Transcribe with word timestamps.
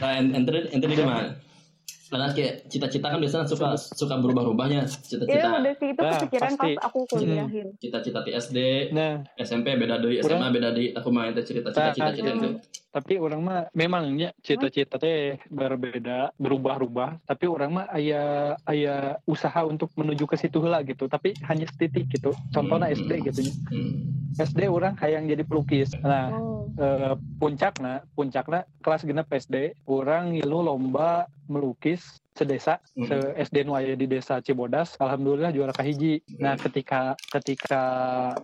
nah 0.00 0.10
ente 0.16 0.50
ente 0.70 0.86
di 0.86 0.96
mana 0.98 1.36
karena 2.10 2.26
kayak 2.34 2.66
cita-cita 2.66 3.06
kan 3.06 3.22
biasanya 3.22 3.46
suka 3.46 3.78
suka 3.78 4.18
berubah-ubahnya 4.18 4.82
cita-cita 4.82 5.30
Iya 5.30 5.62
udah 5.62 5.74
sih 5.78 5.88
itu 5.94 6.00
Nah, 6.02 6.10
kepikiran 6.18 6.50
pasti. 6.50 6.70
pas 6.74 6.82
aku 6.82 6.98
kuliahin. 7.06 7.66
cita-cita 7.78 8.18
di 8.20 8.30
SD 8.34 8.58
nah 8.90 9.22
SMP 9.38 9.78
beda 9.78 10.02
dari 10.02 10.18
SMA 10.18 10.48
beda 10.50 10.74
di 10.74 10.90
aku 10.90 11.08
ente 11.22 11.42
cerita 11.46 11.70
Nah, 11.70 11.94
cita-cita 11.94 12.10
cita 12.10 12.26
iya. 12.26 12.34
itu 12.34 12.48
tapi 12.90 13.16
orang 13.16 13.40
mah 13.40 13.60
memangnya 13.72 14.34
cita-cita 14.42 14.98
teh 14.98 15.38
berbeda 15.46 16.34
berubah-ubah 16.36 17.22
tapi 17.24 17.46
orang 17.46 17.70
mah 17.80 17.86
aya 17.90 18.54
aya 18.66 19.16
usaha 19.24 19.62
untuk 19.62 19.94
menuju 19.94 20.26
ke 20.26 20.36
situ 20.36 20.58
lah 20.62 20.82
gitu 20.82 21.06
tapi 21.06 21.34
hanya 21.46 21.70
setitik 21.70 22.10
gitu 22.10 22.34
contohnya 22.50 22.90
Hmm. 22.90 22.96
SD 22.98 23.10
gitu 23.22 23.40
nya. 23.46 23.54
hmm. 23.70 23.98
SD 24.42 24.60
orang 24.66 24.98
hayang 24.98 25.30
jadi 25.30 25.46
pelukis 25.46 25.94
nah 26.02 26.32
Oh. 26.32 26.66
eh, 26.76 27.14
puncakna 27.38 28.02
puncakna 28.14 28.66
kelas 28.82 29.06
genep 29.06 29.30
SD 29.30 29.74
orang 29.86 30.34
ngilu 30.34 30.60
lomba 30.60 31.26
melukis 31.46 32.18
sedesa 32.40 32.80
Hmm. 32.96 33.04
se 33.04 33.16
SD 33.44 33.62
nu 33.62 33.76
aya 33.76 33.92
di 33.92 34.08
desa 34.08 34.40
Cibodas 34.40 34.96
alhamdulillah 34.96 35.52
juara 35.52 35.70
kahiji 35.70 36.24
nah 36.40 36.56
ketika 36.56 37.12
ketika 37.28 37.82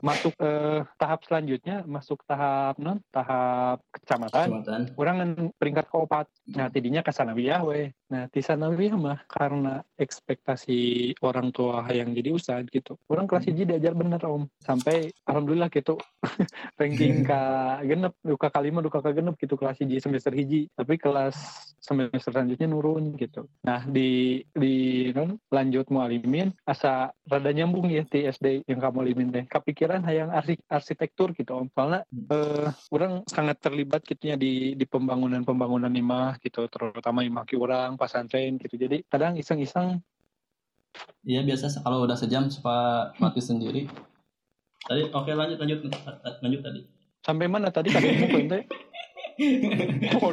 masuk 0.01 0.37
eh, 0.39 0.85
tahap 0.97 1.25
selanjutnya 1.25 1.83
masuk 1.89 2.21
tahap 2.25 2.77
non 2.77 3.01
tahap 3.09 3.81
kecamatan 3.91 4.47
Kecamatan. 4.53 4.81
orang 4.95 5.17
kan 5.17 5.31
peringkat 5.57 5.87
keempat 5.89 6.27
nah 6.53 6.69
tidinya 6.69 7.01
ke 7.01 7.11
sanawiyah 7.11 7.65
we 7.65 7.97
nah 8.07 8.31
di 8.31 8.39
sanawiyah 8.39 8.95
mah 8.95 9.19
karena 9.27 9.83
ekspektasi 9.99 10.79
orang 11.27 11.51
tua 11.51 11.83
yang 11.91 12.15
jadi 12.15 12.31
ustad 12.31 12.69
gitu. 12.71 12.95
Orang 13.11 13.27
kelas 13.27 13.51
hiji 13.51 13.67
diajar 13.67 13.99
bener 13.99 14.23
om. 14.23 14.47
Sampai 14.63 15.11
alhamdulillah 15.27 15.67
gitu. 15.73 15.99
Ranking 16.81 17.27
ke 17.27 17.41
genep 17.83 18.15
duka 18.23 18.49
kalima 18.53 18.79
duka 18.85 19.03
ke 19.03 19.11
genep 19.11 19.35
gitu 19.41 19.59
kelas 19.59 19.83
hiji 19.83 19.99
semester 19.99 20.31
hiji. 20.31 20.71
Tapi 20.79 20.95
kelas 21.03 21.35
semester 21.83 22.31
selanjutnya 22.31 22.71
nurun 22.71 23.19
gitu. 23.19 23.51
Nah 23.67 23.83
di 23.89 24.43
di 24.55 25.11
non 25.11 25.35
lanjut 25.51 25.91
mualimin 25.91 26.55
asa 26.63 27.11
rada 27.27 27.51
nyambung 27.51 27.91
ya 27.91 28.07
di 28.07 28.29
SD 28.31 28.71
yang 28.71 28.79
kamu 28.79 29.03
alimin 29.03 29.35
teh. 29.35 29.45
Kepikiran 29.51 30.07
hayang 30.07 30.31
arsi- 30.31 30.63
arsitektur 30.71 31.35
gitu 31.35 31.59
om. 31.59 31.67
Soalnya 31.75 32.07
eh, 32.07 32.71
orang 32.95 33.27
sangat 33.27 33.59
terlibat 33.59 34.07
gitunya 34.07 34.39
di 34.39 34.79
di 34.79 34.85
pembangunan 34.87 35.43
pembangunan 35.43 35.91
imah 35.91 36.39
gitu 36.45 36.69
terutama 36.71 37.27
imah 37.27 37.43
ki 37.49 37.57
orang 37.57 37.96
pasantren 37.97 38.57
gitu 38.57 38.77
jadi 38.77 39.03
kadang 39.09 39.37
iseng-iseng 39.37 40.01
Iya 41.21 41.45
biasa 41.45 41.85
kalau 41.85 42.09
udah 42.09 42.17
sejam 42.17 42.49
suka 42.49 43.13
mati 43.21 43.37
sendiri. 43.37 43.85
Tadi 44.81 45.13
oke 45.13 45.29
lanjut 45.29 45.61
lanjut 45.61 45.79
lanjut 46.41 46.61
tadi. 46.63 46.81
sampai 47.21 47.51
mana 47.51 47.69
tadi 47.69 47.93
tadi 47.93 48.07
mau 48.17 48.39
ente 48.39 48.65
oh. 50.17 50.33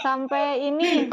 Sampai 0.00 0.64
ini 0.64 1.08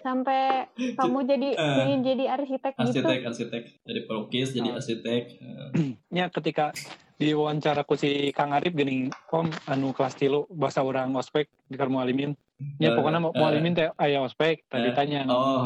sampai 0.00 0.70
kamu 0.94 1.18
jadi 1.26 1.48
Eh. 1.52 1.76
ingin 1.84 2.00
jadi 2.04 2.24
arsitek, 2.30 2.72
gitu. 2.72 2.82
Arsitek 3.02 3.20
arsitek 3.26 3.62
dari 3.82 4.00
pelukis 4.04 4.52
jadi 4.52 4.72
Oh. 4.72 4.76
arsitek. 4.78 5.22
Eh, 5.36 5.68
nya 6.08 6.28
ketika 6.30 6.72
di 7.16 7.32
wawancara 7.32 7.82
ku 7.82 7.96
si 7.96 8.30
Kang 8.30 8.52
Arif 8.52 8.72
gini 8.72 9.08
om 9.32 9.48
anu 9.66 9.92
kelas 9.92 10.14
tilu 10.14 10.44
bahasa 10.48 10.80
orang 10.80 11.12
ospek 11.12 11.48
di 11.64 11.74
karmu 11.74 11.96
alimin 11.98 12.36
ya 12.78 12.90
Eh, 12.90 12.94
pokoknya 12.94 13.20
mau 13.20 13.32
eh. 13.32 13.44
alimin 13.44 13.74
teh 13.74 13.88
aya 13.96 14.24
ospek 14.24 14.64
tadi 14.66 14.88
Eh, 14.90 14.94
tanya 14.94 15.24
Oh. 15.28 15.64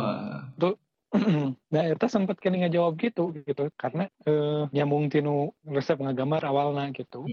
nah 1.74 1.82
itu 1.86 2.06
sempat 2.14 2.38
kini 2.38 2.62
ngejawab 2.62 2.94
gitu 2.98 3.34
gitu 3.34 3.66
karena 3.74 4.06
eh, 4.22 4.70
nyambung 4.70 5.10
tinu 5.10 5.50
resep 5.66 5.98
ngagambar 5.98 6.46
awalnya 6.46 6.90
gitu 6.94 7.26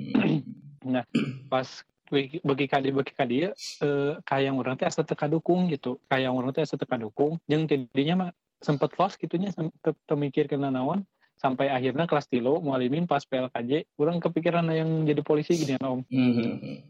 Hmm. 0.83 1.03
pas 1.51 1.67
bagi 2.07 2.65
kadi 2.65 2.89
bagi 2.95 3.11
kadi 3.11 3.35
eh 3.83 4.13
kayak 4.23 4.51
orang 4.53 4.79
teh 4.79 4.87
asa 4.87 5.03
teka 5.03 5.27
dukung 5.27 5.67
gitu 5.67 5.99
kayak 6.07 6.31
orang 6.31 6.55
teh 6.55 6.63
asa 6.63 6.79
teka 6.79 6.95
dukung 6.95 7.35
yang 7.45 7.67
tidinya 7.67 8.15
mah 8.15 8.31
sempet 8.57 8.95
lost 8.95 9.19
gitunya 9.19 9.51
sempet 9.51 9.93
temikir 10.07 10.47
kena 10.47 10.71
naon 10.71 11.03
sampai 11.37 11.69
akhirnya 11.69 12.07
kelas 12.07 12.25
tilo 12.25 12.57
mualimin 12.57 13.05
pas 13.05 13.21
PLKJ 13.21 13.85
orang 13.99 14.17
kepikiran 14.17 14.65
yang 14.71 15.05
jadi 15.05 15.21
polisi 15.21 15.53
gini 15.53 15.75
om 15.83 16.01
Hmm. 16.07 16.81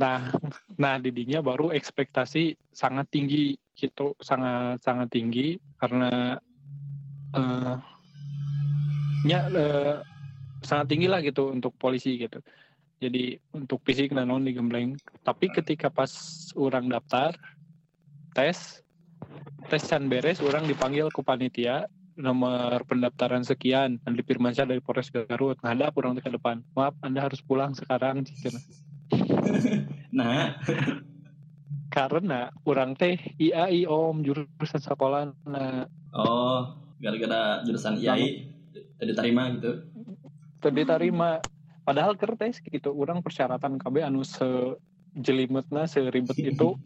Nah 0.00 0.30
nah 0.82 0.94
didinya 0.98 1.40
baru 1.40 1.70
ekspektasi 1.70 2.58
sangat 2.74 3.06
tinggi 3.10 3.54
gitu 3.74 4.14
sangat 4.22 4.82
sangat 4.82 5.08
tinggi 5.10 5.58
karena 5.78 6.38
eh 7.34 7.76
nya 9.24 9.48
eh, 9.48 9.96
sangat 10.60 10.86
tinggi 10.92 11.08
lah 11.08 11.24
gitu 11.24 11.48
untuk 11.48 11.72
polisi 11.80 12.20
gitu. 12.20 12.38
Jadi 13.00 13.36
untuk 13.52 13.80
fisik 13.84 14.14
dan 14.16 14.30
non 14.30 14.44
digembleng 14.44 14.96
tapi 15.26 15.50
ketika 15.50 15.90
pas 15.90 16.12
orang 16.56 16.88
daftar 16.88 17.34
tes 18.32 18.80
tes 19.68 19.82
can 19.84 20.06
beres 20.08 20.40
orang 20.40 20.64
dipanggil 20.64 21.08
ke 21.10 21.20
panitia 21.20 21.88
nomor 22.14 22.86
pendaftaran 22.86 23.42
sekian 23.42 23.98
Andi 24.06 24.22
Firmansyah 24.22 24.70
dari 24.70 24.78
Polres 24.78 25.10
Garut 25.10 25.58
ngadap 25.60 25.98
orang 25.98 26.16
ke 26.22 26.30
depan. 26.30 26.62
Maaf 26.78 26.94
anda 27.02 27.26
harus 27.26 27.42
pulang 27.42 27.74
sekarang 27.74 28.22
cenah. 28.22 28.62
Nah, 30.14 30.54
karena 31.90 32.50
orang 32.66 32.94
teh 32.94 33.18
IAI 33.38 33.86
om 33.86 34.22
jurusan 34.22 34.82
sekolah 34.82 35.34
nah. 35.46 35.86
Oh 36.14 36.78
gara-gara 37.02 37.62
jurusan 37.66 37.98
IAI 37.98 38.50
tadi 38.98 39.12
terima 39.14 39.50
gitu. 39.54 39.86
diterima. 40.70 41.42
Padahal 41.84 42.16
kertes 42.16 42.64
gitu 42.64 42.96
orang 42.96 43.20
persyaratan 43.20 43.76
KB 43.76 44.00
anu 44.00 44.24
sejelimetna 44.24 45.84
seribet 45.84 46.38
itu 46.40 46.80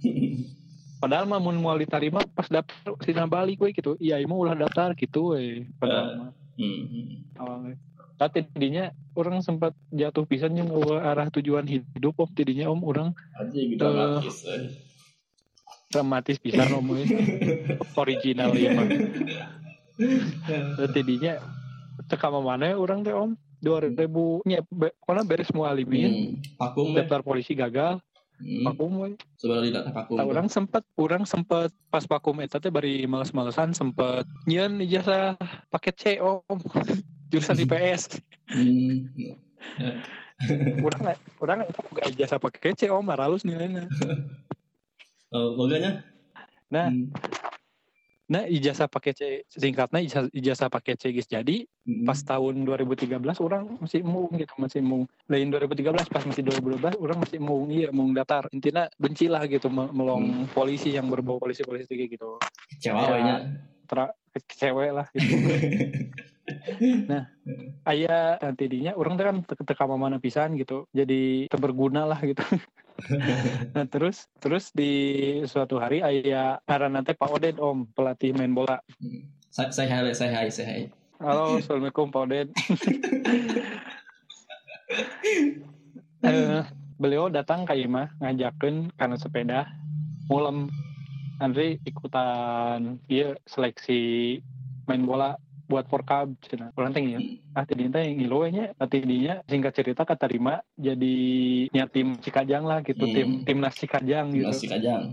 padahal 0.99 1.31
mah 1.31 1.39
mun 1.39 1.55
moal 1.63 1.79
diterima 1.79 2.27
pas 2.35 2.51
daftar 2.51 2.99
sina 3.07 3.31
balik 3.31 3.63
we 3.63 3.71
gitu. 3.71 3.95
IAI 4.03 4.27
mah 4.27 4.37
ulah 4.37 4.55
daftar 4.59 4.97
gitu 4.99 5.39
we 5.39 5.69
padahal 5.79 6.07
mah. 6.19 6.31
Hmm. 6.59 7.23
awalnya 7.39 7.79
tapi 8.19 8.43
tidinya 8.45 8.91
orang 9.15 9.39
sempat 9.41 9.73
jatuh 9.89 10.27
pisan 10.27 10.53
yang 10.53 10.69
ke 10.69 10.83
arah 10.93 11.31
tujuan 11.31 11.65
hidup 11.65 12.19
om 12.19 12.29
tidinya 12.29 12.67
om 12.67 12.83
orang 12.83 13.15
gitu 13.49 13.79
Eh. 13.81 14.21
eh. 14.51 14.75
dramatis 15.89 16.37
pisan 16.37 16.69
om 16.75 16.85
we. 16.85 17.07
original 17.95 18.51
ya 18.53 18.75
mah 18.75 18.87
Terus 20.79 20.91
tidinya 20.93 21.39
teka 22.07 22.31
mana 22.31 22.75
orang 22.75 23.03
teh 23.03 23.11
om 23.11 23.35
2000 23.59 23.99
nya 24.47 24.63
pokoknya 24.63 25.25
beres 25.25 25.51
mau 25.51 25.67
alimin 25.67 26.11
Hmm. 26.11 26.35
Vakum 26.55 26.95
deh. 26.95 27.03
daftar 27.03 27.23
polisi 27.23 27.55
gagal 27.55 27.99
Hmm. 28.39 28.63
vakum 28.63 28.91
we. 29.03 29.19
Sebenarnya 29.35 29.83
tidak 29.83 29.85
vakum. 29.91 30.15
Nah, 30.15 30.23
orang 30.23 30.47
sempet 30.47 30.87
orang 30.95 31.27
sempet 31.27 31.75
pas 31.91 32.07
vakum 32.07 32.39
eta 32.39 32.63
teh 32.63 32.71
bari 32.71 33.03
males-malesan 33.03 33.75
sempet 33.75 34.31
nyeun 34.47 34.79
ijazah 34.79 35.35
paket 35.69 35.95
C 35.99 36.05
om 36.23 36.47
jurusan 37.29 37.57
IPS 37.59 38.03
Hmm. 38.49 39.13
orang 40.81 41.01
nggak 41.03 41.19
orang 41.43 41.57
nggak 41.67 42.07
ijazah 42.15 42.41
paket 42.41 42.75
C 42.79 42.83
om 42.89 43.05
maralus 43.05 43.45
nilainya 43.45 43.85
Oh, 45.29 45.53
loganya? 45.61 46.01
Nah. 46.73 46.89
Hmm. 46.89 47.13
nah 48.25 48.49
ijazah 48.49 48.89
paket 48.89 49.15
C 49.17 49.23
singkatnya 49.45 50.01
ijazah, 50.01 50.33
ijazah 50.33 50.69
paket 50.73 50.97
C 50.97 51.13
guys 51.13 51.29
jadi 51.29 51.69
Hmm. 51.85 52.05
pas 52.05 52.21
tahun 52.21 52.65
2013 52.65 53.17
orang 53.41 53.65
masih 53.81 54.05
mung 54.05 54.29
gitu 54.37 54.53
masih 54.57 54.81
mung 54.85 55.05
lain 55.25 55.49
2013 55.49 56.09
pas 56.09 56.25
masih 56.25 56.45
2012 56.45 56.97
orang 57.01 57.19
masih 57.25 57.41
mung 57.41 57.69
iya 57.69 57.89
mung 57.89 58.13
daftar 58.13 58.45
intinya 58.53 58.89
benci 58.97 59.25
lah 59.29 59.45
gitu 59.49 59.69
me- 59.69 59.89
melong 59.93 60.49
polisi 60.53 60.93
yang 60.93 61.09
berbau 61.09 61.41
polisi-polisi 61.41 61.89
kayak 61.93 62.17
gitu 62.17 62.37
Kecewa 62.77 63.17
Ya. 63.21 63.37
Tra- 63.89 64.13
cewek 64.37 64.93
lah 64.93 65.07
gitu. 65.17 65.35
ayah 67.89 68.37
nanti 68.43 68.65
dinya 68.69 68.93
orang 68.97 69.15
kan 69.17 69.37
te- 69.45 69.65
teka 69.65 69.85
mana 69.89 70.21
pisan 70.21 70.57
gitu. 70.57 70.85
Jadi 70.93 71.49
terberguna 71.49 72.05
lah 72.09 72.21
gitu. 72.23 72.43
Nah 73.79 73.87
terus 73.87 74.27
terus 74.43 74.75
di 74.75 74.91
suatu 75.47 75.79
hari 75.79 76.03
ayah 76.03 76.59
karena 76.67 76.99
nanti 76.99 77.15
Pak 77.15 77.31
Oded 77.31 77.57
om 77.63 77.87
pelatih 77.95 78.35
main 78.35 78.51
bola. 78.51 78.83
Saya 79.55 79.71
saya 79.71 80.03
hai, 80.03 80.11
saya 80.11 80.35
hai, 80.35 80.51
saya 80.51 80.67
hai. 80.67 80.83
halo 81.23 81.63
assalamualaikum 81.63 82.11
Pak 82.11 82.23
Oded 82.27 82.49
Eh, 86.19 86.63
beliau 86.99 87.31
datang 87.31 87.63
ke 87.63 87.79
Imah 87.79 88.11
ngajakin 88.19 88.91
karena 88.99 89.17
sepeda 89.21 89.61
mulem. 90.27 90.67
Andri 91.39 91.79
ikutan 91.87 92.99
dia 93.07 93.39
seleksi 93.47 94.43
main 94.91 95.07
bola 95.07 95.39
buat 95.69 95.85
Porkab 95.85 96.33
cina 96.41 96.73
orang 96.75 96.97
teh 96.97 97.05
ya 97.05 97.21
ah 97.53 97.65
tidinya 97.69 98.01
teh 98.01 98.09
ngilu 98.09 98.41
we 98.41 98.49
nya 98.51 98.65
ah 98.75 98.89
tidinya 98.89 99.45
singkat 99.45 99.77
cerita 99.77 100.09
keterima 100.09 100.65
jadi 100.75 101.17
nya 101.69 101.85
tim 101.87 102.17
Cikajang 102.17 102.65
lah 102.65 102.81
gitu 102.81 103.05
Hmm. 103.05 103.15
tim 103.15 103.29
timnas 103.45 103.77
Cikajang 103.77 104.33
gitu 104.33 104.49
Nasi 104.49 104.67
kajang. 104.67 105.13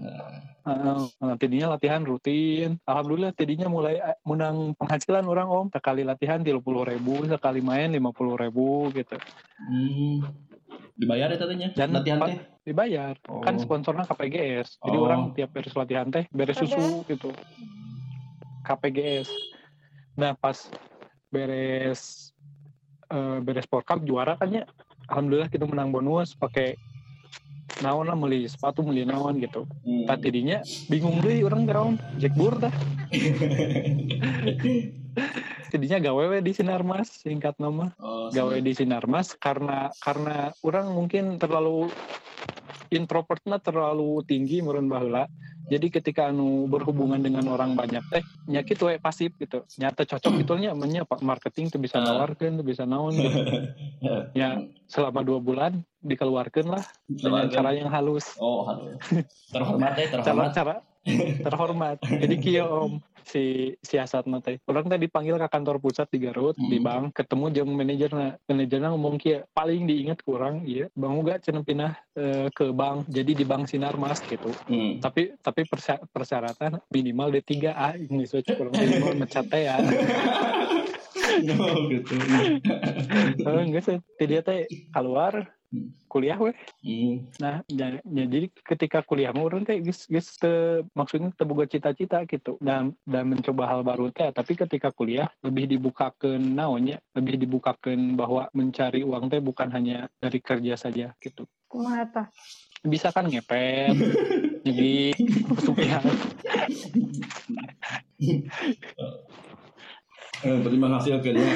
Heeh. 0.65 0.97
Nah, 1.21 1.37
tidinya 1.37 1.77
latihan 1.77 2.01
rutin 2.01 2.81
alhamdulillah 2.87 3.37
tidinya 3.37 3.69
mulai 3.69 4.01
eh, 4.01 4.17
menang 4.25 4.73
penghasilan 4.73 5.27
orang 5.27 5.45
om 5.45 5.67
sekali 5.69 6.01
latihan 6.01 6.41
tiga 6.41 6.57
puluh 6.57 6.81
ribu 6.81 7.21
sekali 7.27 7.61
main 7.61 7.91
lima 7.91 8.09
puluh 8.09 8.33
ribu 8.33 8.89
gitu 8.95 9.19
Hmm. 9.55 10.19
dibayar 10.95 11.31
ya 11.31 11.37
tadinya 11.37 11.67
Dan 11.75 11.95
latihan 11.95 12.19
teh 12.23 12.37
dibayar 12.63 13.13
kan 13.43 13.55
Oh. 13.55 13.61
sponsornya 13.61 14.03
KPGS 14.03 14.79
jadi 14.81 14.97
Oh. 14.97 15.05
orang 15.05 15.31
tiap 15.31 15.51
beres 15.53 15.75
latihan 15.75 16.07
teh 16.09 16.25
beres 16.31 16.57
susu 16.57 17.03
gitu 17.05 17.29
KPGS 18.63 19.29
nah 20.15 20.31
pas 20.35 20.55
beres 21.29 22.31
eh, 23.11 23.37
beres 23.43 23.67
Sport 23.67 23.85
Cup 23.87 23.99
juara 24.07 24.39
kan 24.39 24.51
ya 24.51 24.63
alhamdulillah 25.11 25.51
kita 25.51 25.67
menang 25.67 25.91
bonus 25.91 26.33
pakai 26.33 26.75
naon 27.83 28.07
lah 28.07 28.15
beli 28.15 28.47
sepatu 28.47 28.85
beli 28.85 29.03
naon 29.03 29.41
gitu. 29.43 29.67
Hmm. 29.83 30.07
tak 30.07 30.23
tidinya 30.23 30.63
bingung 30.87 31.19
deh 31.19 31.43
orang 31.43 31.67
gaun 31.67 31.95
Jack 32.21 32.33
Bur 32.37 32.55
dah. 32.55 32.71
Tidinya 35.71 35.99
gawe 35.99 36.23
we 36.31 36.39
di 36.43 36.51
Sinarmas 36.55 37.23
singkat 37.23 37.55
nama. 37.59 37.91
Oh, 37.99 38.31
gawe 38.31 38.55
di 38.59 38.71
Sinarmas 38.75 39.35
karena 39.35 39.91
karena 39.99 40.51
orang 40.63 40.91
mungkin 40.91 41.35
terlalu 41.35 41.91
introvertnya 42.91 43.59
terlalu 43.59 44.23
tinggi 44.23 44.63
meren 44.63 44.87
baheula 44.87 45.27
jadi 45.65 45.87
ketika 45.89 46.29
anu 46.29 46.69
berhubungan 46.69 47.17
dengan 47.17 47.45
orang 47.49 47.73
banyak 47.73 48.05
teh 48.07 48.21
nyakit 48.45 48.77
we 48.79 48.97
pasif 48.97 49.33
gitu. 49.35 49.65
Nyata 49.77 50.05
cocok 50.05 50.33
itunya 50.37 50.71
nya 50.71 51.01
pak? 51.03 51.19
Marketing 51.21 51.73
tuh 51.73 51.81
bisa 51.81 51.97
Ah. 51.97 52.05
nawarkan 52.13 52.61
tuh 52.61 52.65
bisa 52.65 52.85
naon 52.85 53.13
gitu. 53.13 53.39
Ya 54.37 54.61
selama 54.85 55.25
dua 55.25 55.41
bulan 55.41 55.81
dikeluarkan 55.99 56.65
lah 56.69 56.83
dengan 57.09 57.49
cara 57.49 57.73
yang 57.73 57.89
halus. 57.89 58.37
Oh 58.37 58.61
halo 58.69 58.93
terhormat 59.49 59.97
ya 59.97 60.05
cara 60.13 60.21
terhormat. 60.21 60.53
cara 60.53 60.73
terhormat 61.45 61.97
jadi 62.01 62.35
kia 62.41 62.63
om 62.65 62.97
si 63.25 63.73
siasat 63.81 64.29
teh 64.45 64.61
orang 64.69 64.85
tadi 64.85 65.09
dipanggil 65.09 65.41
ke 65.41 65.49
kantor 65.49 65.81
pusat 65.81 66.05
di 66.13 66.21
Garut 66.21 66.53
di 66.57 66.77
Hmm. 66.77 66.85
bank 66.85 67.05
ketemu 67.17 67.45
jeung 67.49 67.71
manajerna 67.73 68.37
manajerna 68.45 68.87
ngomong 68.93 69.17
kia 69.17 69.41
paling 69.49 69.89
diingat 69.89 70.21
kurang 70.21 70.61
iya 70.65 70.89
bang 70.93 71.13
uga 71.17 71.41
cenah 71.41 71.65
pindah 71.65 71.93
eh, 72.13 72.47
ke 72.53 72.69
bank 72.69 73.09
jadi 73.09 73.31
di 73.33 73.45
bank 73.45 73.65
Sinarmas 73.65 74.21
gitu 74.25 74.53
Hmm. 74.69 75.01
tapi 75.01 75.33
tapi 75.41 75.65
persya- 75.65 76.05
persyaratan 76.09 76.77
minimal 76.93 77.33
D3A 77.33 77.97
ini 77.97 78.29
so 78.29 78.37
cukup 78.41 78.73
minimal 78.77 79.17
mencat 79.17 79.45
teh 79.49 79.65
ya 79.65 79.81
oh 81.57 81.89
gitu 81.89 82.13
oh, 83.49 83.61
enggak 83.61 83.83
sih 83.83 83.97
dia 84.21 84.41
teh 84.45 84.69
keluar. 84.93 85.49
Kuliah 86.07 86.37
weh 86.39 86.55
Hmm. 86.85 87.25
Nah, 87.41 87.65
ya, 87.65 87.97
ya, 87.97 88.25
jadi 88.29 88.47
ketika 88.61 89.01
kuliah 89.01 89.33
mah 89.33 89.41
orang 89.49 89.65
teh 89.65 89.81
geus 89.81 90.05
geus 90.05 90.37
teu 90.37 90.85
maksudnya 90.93 91.33
teu 91.33 91.49
boga 91.49 91.65
cita-cita 91.65 92.21
gitu 92.29 92.61
dan 92.61 92.93
dan 93.09 93.25
mencoba 93.25 93.65
hal 93.65 93.81
baru 93.81 94.13
teh 94.13 94.29
tapi 94.29 94.53
ketika 94.53 94.93
kuliah 94.93 95.25
lebih 95.41 95.65
dibukakeun 95.65 96.53
naonnya 96.53 97.01
lebih 97.17 97.41
dibukakeun 97.41 98.13
bahwa 98.13 98.47
mencari 98.53 99.01
uang 99.01 99.33
teh 99.33 99.41
bukan 99.41 99.73
hanya 99.73 100.07
dari 100.21 100.37
kerja 100.39 100.77
saja 100.77 101.17
gitu 101.17 101.49
Kumaha 101.65 102.05
tah? 102.05 102.27
bisa 102.85 103.09
kan 103.09 103.25
ngepet 103.25 103.97
jadi 104.61 105.17
pesugihan 105.49 106.05
Eh, 110.45 110.57
terima 110.61 110.87
kasih 110.99 111.17
oke 111.17 111.31
ya. 111.33 111.49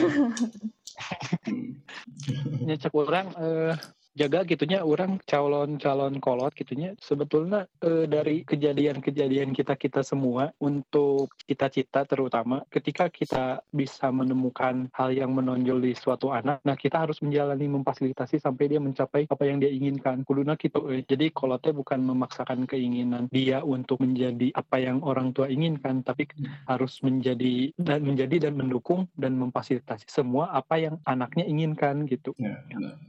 nyecek 2.65 2.93
orang 2.97 3.27
eh, 3.37 3.73
jaga 4.19 4.43
gitunya 4.43 4.83
orang 4.83 5.23
calon-calon 5.23 6.19
kolot 6.19 6.51
gitunya. 6.51 6.91
Sebetulnya 6.99 7.71
eh, 7.79 8.03
dari 8.03 8.43
kejadian-kejadian 8.43 9.55
kita 9.55 9.79
kita 9.79 10.03
semua 10.03 10.51
untuk 10.59 11.31
cita-cita 11.47 12.03
terutama 12.03 12.67
ketika 12.67 13.07
kita 13.07 13.63
bisa 13.71 14.11
menemukan 14.11 14.91
hal 14.91 15.15
yang 15.15 15.31
menonjol 15.31 15.79
di 15.79 15.95
suatu 15.95 16.35
anak 16.35 16.59
nah 16.67 16.75
kita 16.75 17.07
harus 17.07 17.23
menjalani 17.23 17.71
memfasilitasi 17.71 18.43
sampai 18.43 18.75
dia 18.75 18.83
mencapai 18.83 19.23
apa 19.31 19.43
yang 19.47 19.63
dia 19.63 19.71
inginkan. 19.71 20.27
Kuduna 20.27 20.59
gitu 20.59 20.91
eh. 20.91 21.07
jadi 21.07 21.31
kolotnya 21.31 21.71
bukan 21.71 22.03
memaksakan 22.03 22.67
keinginan 22.67 23.31
dia 23.31 23.63
untuk 23.63 24.03
menjadi 24.03 24.51
apa 24.51 24.83
yang 24.83 24.99
orang 24.99 25.31
tua 25.31 25.47
inginkan 25.47 26.03
tapi 26.03 26.27
harus 26.67 26.99
menjadi 26.99 27.71
dan 27.79 28.03
menjadi 28.03 28.49
dan 28.49 28.59
mendukung 28.59 29.07
dan 29.15 29.39
memfasilitasi 29.39 30.11
semua 30.11 30.51
apa 30.51 30.75
yang 30.75 30.99
anaknya 31.07 31.47
inginkan 31.47 32.03
gitu. 32.09 32.35
Ya, 32.35 32.59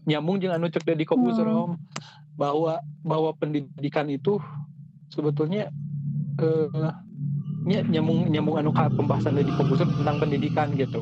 nyambung 0.07 0.39
jangan 0.39 0.61
nucek 0.61 0.85
dari 1.01 1.09
komputer 1.09 1.49
Hmm. 1.49 1.65
om 1.65 1.73
bahwa 2.37 2.77
bahwa 3.01 3.33
pendidikan 3.33 4.05
itu 4.13 4.37
sebetulnya 5.09 5.73
eh 6.37 6.93
nya- 7.65 7.89
nyambung 7.89 8.29
nyambung 8.29 8.61
anu 8.61 8.69
ka 8.69 8.93
pembahasan 8.93 9.33
dari 9.33 9.49
komputer 9.57 9.89
tentang 9.89 10.21
pendidikan 10.21 10.69
gitu 10.77 11.01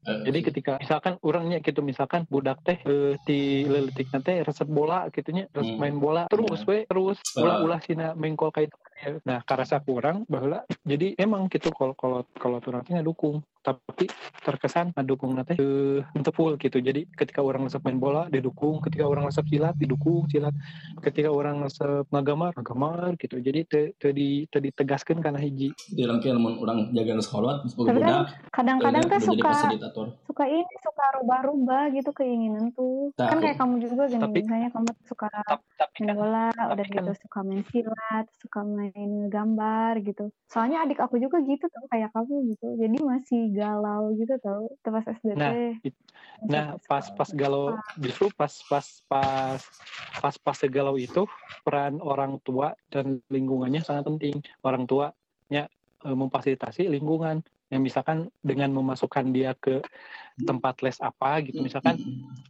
jadi 0.00 0.42
ketika 0.42 0.72
misalkan 0.80 1.20
orangnya 1.20 1.60
gitu 1.60 1.84
misalkan 1.84 2.24
budak 2.26 2.58
teh 2.64 2.80
eh, 2.82 3.14
di 3.22 3.62
leletik 3.62 4.08
teh 4.10 4.40
resep 4.40 4.66
bola 4.66 5.06
gitunya 5.12 5.46
resep 5.52 5.76
Hmm. 5.76 5.84
main 5.84 5.96
bola 6.00 6.24
terus 6.26 6.64
we 6.64 6.88
terus 6.88 7.20
Ah. 7.36 7.44
ulah 7.44 7.56
ulah 7.60 7.80
sina 7.84 8.16
mengkol 8.16 8.48
kayak 8.48 8.72
itu 8.72 9.20
nah 9.22 9.44
karasa 9.44 9.84
kurang 9.84 10.24
bahwa 10.26 10.64
jadi 10.82 11.12
emang 11.14 11.52
gitu 11.52 11.68
kalau 11.70 11.92
kalau 11.92 12.24
kalau 12.40 12.56
orang 12.64 13.04
dukung 13.04 13.44
tapi 13.60 14.08
terkesan 14.40 14.96
ngedukung 14.96 15.36
nate 15.36 15.52
eh 15.54 16.00
untuk 16.16 16.32
full 16.32 16.56
gitu. 16.56 16.80
Jadi 16.80 17.04
ketika 17.12 17.44
orang 17.44 17.68
resep 17.68 17.84
main 17.84 18.00
bola 18.00 18.26
didukung. 18.26 18.80
Ketika 18.80 19.04
orang 19.04 19.28
resep 19.28 19.44
silat 19.46 19.76
didukung 19.76 20.24
silat. 20.26 20.56
Ketika 20.98 21.28
orang 21.28 21.60
resep 21.60 22.08
ngagamar 22.08 22.56
ngagamar 22.56 23.14
gitu. 23.20 23.36
Jadi 23.36 23.60
te, 23.68 23.80
te 24.00 24.16
di 24.16 24.48
te 24.48 24.58
ditegaskan 24.58 25.20
karena 25.20 25.36
hiji. 25.36 25.76
Di 25.92 26.08
lengkel 26.08 26.40
mun 26.40 26.56
orang 26.58 26.88
jaga 26.90 27.20
sekolah 27.20 27.54
Tapi 27.68 28.00
kan 28.00 28.24
Kadang-kadang 28.50 29.04
udah 29.04 29.12
teh 29.12 29.20
jadi 29.20 29.28
suka 29.28 29.52
suka 30.24 30.44
ini 30.48 30.74
suka 30.80 31.04
rubah-rubah 31.20 31.82
gitu 31.92 32.10
keinginan 32.16 32.72
tuh. 32.72 33.12
Nah, 33.20 33.28
kan 33.28 33.38
kayak 33.44 33.56
kamu 33.60 33.74
juga 33.84 34.08
gini 34.08 34.22
tapi- 34.22 34.40
misalnya 34.40 34.68
kamu 34.72 34.90
suka 35.04 35.28
tapi, 35.28 35.64
tapi 35.76 35.96
main 36.00 36.08
kan 36.08 36.16
bola, 36.16 36.44
tapi 36.48 36.70
udah 36.72 36.86
kan- 36.86 36.94
gitu 36.96 37.12
suka 37.20 37.38
main 37.44 37.62
silat, 37.68 38.24
suka 38.40 38.60
main 38.64 39.10
gambar 39.28 39.92
gitu. 40.00 40.24
Soalnya 40.48 40.88
adik 40.88 40.98
aku 40.98 41.20
juga 41.20 41.44
gitu 41.44 41.68
tuh 41.68 41.84
kayak 41.92 42.10
kamu 42.16 42.56
gitu. 42.56 42.66
Jadi 42.80 42.96
masih 43.02 43.42
galau 43.50 44.14
gitu 44.14 44.34
tau. 44.38 44.70
Pas 44.80 45.04
SD 45.04 45.34
Nah, 45.36 45.54
it- 45.82 45.98
Nah, 46.40 46.80
pas 46.88 47.04
pas 47.12 47.28
galau 47.36 47.76
justru 48.00 48.32
pas 48.32 48.48
pas 48.64 48.86
pas 49.04 49.60
pas 50.24 50.34
pas 50.40 50.56
segalau 50.56 50.96
itu 50.96 51.28
peran 51.60 52.00
orang 52.00 52.40
tua 52.40 52.72
dan 52.88 53.20
lingkungannya 53.28 53.84
sangat 53.84 54.08
penting. 54.08 54.40
Orang 54.64 54.88
tuanya 54.88 55.68
eh, 56.00 56.16
memfasilitasi 56.16 56.88
lingkungan 56.88 57.44
yang 57.68 57.82
misalkan 57.84 58.32
dengan 58.40 58.72
memasukkan 58.72 59.30
dia 59.30 59.52
ke 59.54 59.84
tempat 60.42 60.80
les 60.80 60.96
apa 61.00 61.40
gitu 61.42 61.60
misalkan 61.60 61.96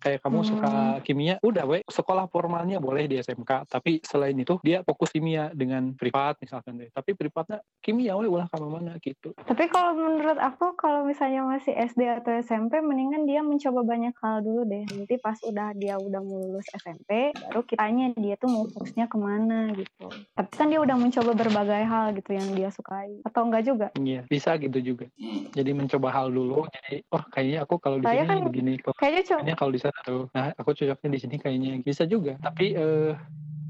kayak 0.01 0.25
kamu 0.25 0.41
Hmm. 0.41 0.49
suka 0.49 0.73
kimia 1.05 1.37
udah 1.45 1.65
we 1.69 1.79
sekolah 1.85 2.25
formalnya 2.27 2.81
boleh 2.81 3.05
di 3.05 3.21
SMK 3.21 3.69
tapi 3.69 4.01
selain 4.01 4.33
itu 4.35 4.57
dia 4.65 4.81
fokus 4.81 5.13
kimia 5.13 5.53
dengan 5.53 5.93
privat 5.93 6.41
misalkan 6.41 6.81
deh 6.81 6.89
tapi 6.89 7.13
privatnya 7.13 7.61
kimia 7.85 8.17
we 8.17 8.25
ulah 8.25 8.49
ke 8.49 8.57
mana 8.57 8.71
mana 8.71 8.93
gitu 8.99 9.37
Tapi 9.37 9.69
kalau 9.69 9.93
menurut 9.93 10.39
aku 10.39 10.73
kalau 10.79 11.05
misalnya 11.05 11.45
masih 11.45 11.75
SD 11.75 12.07
atau 12.07 12.33
SMP 12.39 12.81
mendingan 12.81 13.27
dia 13.27 13.43
mencoba 13.43 13.83
banyak 13.83 14.15
hal 14.23 14.41
dulu 14.41 14.63
deh. 14.65 14.85
Nanti 14.89 15.19
pas 15.19 15.37
udah 15.43 15.75
dia 15.75 15.99
udah 15.99 16.21
mau 16.23 16.39
lulus 16.39 16.65
SMP 16.73 17.35
baru 17.35 17.61
kitanya 17.67 18.15
dia 18.15 18.39
tuh 18.39 18.49
mau 18.49 18.65
fokusnya 18.65 19.11
ke 19.11 19.17
mana 19.19 19.75
gitu. 19.75 20.07
Tapi 20.33 20.51
kan 20.55 20.71
dia 20.71 20.79
udah 20.79 20.97
mencoba 20.97 21.35
berbagai 21.35 21.83
hal 21.83 22.15
gitu 22.15 22.31
yang 22.33 22.49
dia 22.55 22.71
sukai. 22.71 23.21
Atau 23.27 23.45
enggak 23.45 23.67
juga? 23.67 23.87
iya 23.99 24.23
bisa 24.25 24.55
gitu 24.57 24.79
juga 24.79 25.07
jadi 25.51 25.75
mencoba 25.75 26.09
hal 26.09 26.31
dulu 26.31 26.65
jadi 26.71 27.03
oh 27.11 27.23
kayaknya 27.29 27.67
aku 27.67 27.80
kalau 27.81 27.97
di 27.99 28.07
Saya 28.07 28.23
sini 28.23 28.29
kan- 28.31 28.47
begini 28.47 28.73
kok 28.79 28.95
Kayaknya 28.95 29.23
kayaknya 29.25 29.55
kalau 29.57 29.73
di 29.73 29.81
sana 29.81 29.99
tuh 30.01 30.23
nah 30.31 30.47
aku 30.55 30.71
cocoknya 30.71 31.09
di 31.11 31.19
sini 31.19 31.37
kayaknya 31.37 31.71
bisa 31.81 32.05
juga 32.05 32.37
tapi 32.39 32.73
eh, 32.73 33.13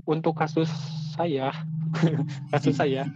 untuk 0.05 0.35
kasus 0.35 0.69
saya 1.15 1.55
kasus 2.53 2.75
saya 2.75 3.07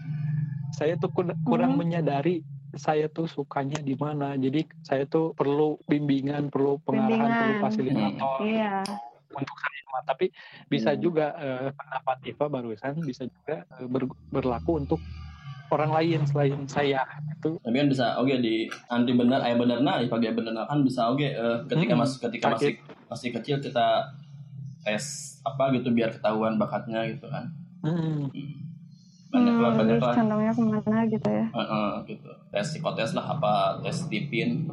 saya 0.70 0.94
tuh 0.96 1.10
kur- 1.10 1.38
kurang 1.42 1.74
Hmm. 1.74 1.80
menyadari 1.80 2.42
saya 2.74 3.06
tuh 3.06 3.26
sukanya 3.26 3.78
di 3.78 3.94
mana 3.94 4.34
jadi 4.34 4.66
saya 4.82 5.06
tuh 5.06 5.30
perlu 5.30 5.78
bimbingan 5.84 6.50
perlu 6.50 6.82
pengarahan 6.82 7.30
perlu 7.32 7.54
Bimbingan. 7.54 7.62
fasilitator 7.62 8.38
iya. 8.42 8.74
untuk 9.30 9.58
saya 9.58 9.72
tapi 10.04 10.26
bisa 10.66 10.90
Hmm. 10.92 11.00
juga 11.00 11.26
eh, 11.38 11.68
pendapat 11.70 12.16
Iva 12.26 12.46
barusan 12.46 12.98
bisa 13.00 13.24
juga 13.24 13.62
eh, 13.78 13.86
ber- 13.86 14.10
berlaku 14.28 14.82
untuk 14.82 14.98
orang 15.66 15.90
lain 15.92 16.21
selain 16.23 16.61
saya 16.64 17.02
itu 17.30 17.56
tapi 17.59 17.76
kan 17.76 17.88
bisa 17.88 18.06
oke 18.16 18.35
di 18.37 18.64
anti 18.87 19.12
benar 19.12 19.40
ayah 19.40 19.56
benar 19.56 19.78
nah 19.80 19.97
pagi 20.02 20.28
benar 20.28 20.64
kan 20.64 20.80
bisa 20.80 21.09
oke 21.09 21.23
eh, 21.23 21.56
ketika 21.66 21.92
Hmm, 21.92 22.00
mas 22.00 22.12
ketika 22.16 22.47
sakit. 22.50 22.54
masih 22.54 22.73
masih 23.06 23.28
kecil 23.33 23.56
kita 23.61 23.87
tes 24.80 25.04
apa 25.42 25.73
gitu 25.73 25.88
biar 25.90 26.11
ketahuan 26.11 26.54
bakatnya 26.54 27.04
gitu 27.06 27.26
kan 27.26 27.49
Hmm. 27.80 28.25
Hmm. 28.25 28.28
banyak 29.30 29.54
lah 29.54 29.68
Hmm, 29.68 29.78
banyak 29.78 29.94
terus 29.94 30.04
lah 30.04 30.14
condongnya 30.14 30.52
ke 30.52 30.62
mana 30.62 30.99
gitu 31.04 31.28
ya. 31.28 31.44
Eh, 31.44 31.61
eh, 31.61 31.90
gitu 32.09 32.30
tes 32.49 32.64
psikotes 32.66 33.11
lah 33.12 33.26
apa 33.30 33.52
tes 33.80 33.99
tipin 34.06 34.64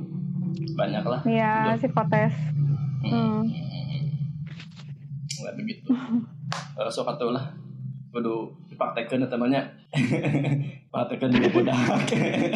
banyak 0.74 1.04
lah 1.04 1.20
Iya, 1.24 1.52
Gitu. 1.74 1.88
psikotes. 1.88 2.34
Hmm. 3.04 3.42
nggak 5.34 5.56
begitu 5.56 5.90
Eh, 6.74 6.88
so 6.88 7.02
kata 7.02 7.24
lah 7.26 7.46
kudu 8.10 8.48
dipraktekkan 8.68 9.24
temannya 9.26 9.64
praktekkan 10.92 11.30
juga 11.30 11.50
budak 11.52 11.76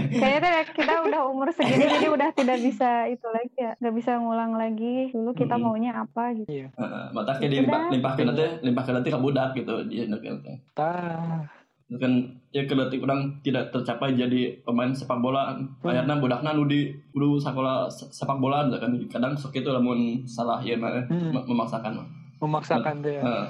Kayaknya 0.09 0.63
kita 0.71 0.93
udah 1.03 1.21
umur 1.27 1.51
segini 1.51 1.85
jadi 1.85 2.07
udah 2.07 2.29
tidak 2.31 2.57
bisa 2.59 3.07
itu 3.07 3.27
lagi 3.27 3.55
ya, 3.55 3.71
nggak 3.77 3.95
bisa 3.95 4.11
ngulang 4.15 4.55
lagi. 4.55 5.11
Dulu 5.11 5.31
kita 5.31 5.55
maunya 5.55 5.91
apa 5.97 6.31
gitu. 6.33 6.47
Heeh, 6.47 7.05
mata 7.11 7.35
kayak 7.35 7.51
dilimpah 7.51 7.91
limpahkan 7.91 8.23
nanti 8.25 8.43
limpahkan 8.61 8.93
nanti 8.95 9.09
ke 9.09 9.19
budak 9.19 9.51
gitu 9.53 9.73
dia 9.85 10.03
nanti 10.05 10.31
tah. 10.71 11.43
Itu 11.85 11.97
kan 11.97 12.11
ya 12.49 12.65
kedetik 12.65 13.03
orang 13.03 13.39
tidak 13.41 13.69
tercapai 13.69 14.15
jadi 14.15 14.57
pemain 14.63 14.89
sepak 14.89 15.19
bola. 15.19 15.53
Akhirnya 15.79 16.17
budakna 16.17 16.51
nu 16.51 16.65
di 16.65 16.91
kudu 17.11 17.37
sekolah 17.37 17.87
se- 17.87 18.09
sepak 18.09 18.39
bola 18.39 18.65
kan? 18.71 18.95
Kadang 19.05 19.35
sok 19.35 19.53
itu 19.53 19.69
lamun 19.69 20.23
salah 20.25 20.59
ya 20.59 20.75
mah 20.75 21.05
Hmm. 21.05 21.29
mem- 21.31 21.45
memaksakan 21.45 21.91
mah 21.95 22.07
memaksakan 22.37 22.95
teh 22.99 23.13
ya. 23.15 23.23
Heeh. 23.23 23.47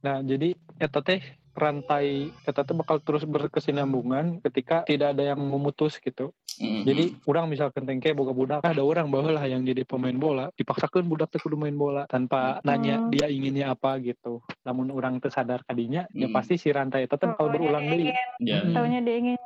Nah, 0.00 0.16
jadi 0.24 0.56
eta 0.76 1.00
teh 1.00 1.20
rantai 1.52 2.30
eta 2.46 2.62
teh 2.62 2.72
bakal 2.72 2.98
terus 3.00 3.24
berkesinambungan 3.24 4.40
ketika 4.42 4.82
tidak 4.84 5.14
ada 5.14 5.34
yang 5.34 5.40
memutus 5.40 5.98
gitu. 5.98 6.30
Mm. 6.60 6.82
Jadi 6.84 7.04
orang 7.24 7.48
misalkan 7.48 7.86
tengke 7.86 8.12
boga 8.12 8.32
budak 8.32 8.60
ada 8.60 8.82
orang 8.82 9.08
baheula 9.08 9.40
yang 9.46 9.64
jadi 9.64 9.82
pemain 9.82 10.12
bola, 10.12 10.52
dipaksakan 10.54 11.06
budak 11.06 11.32
teh 11.32 11.40
kudu 11.40 11.56
main 11.56 11.72
bola 11.72 12.04
tanpa 12.04 12.60
nanya 12.62 13.00
Hmm. 13.00 13.08
dia 13.08 13.26
inginnya 13.26 13.72
apa 13.72 13.96
gitu. 13.98 14.42
Namun 14.66 14.92
orang 14.92 15.16
teu 15.18 15.30
sadar 15.30 15.64
kadinya, 15.64 16.04
ya 16.12 16.26
Hmm. 16.28 16.34
pasti 16.34 16.58
si 16.58 16.68
rantai 16.68 17.06
eta 17.06 17.16
teh 17.16 17.30
bakal 17.30 17.48
Taunya 17.48 17.54
berulang 17.56 17.84
deui. 17.86 18.12
ya 18.42 18.60
Hmm. 18.60 18.74
taunya 18.74 19.00
dia 19.00 19.16
ingin 19.16 19.36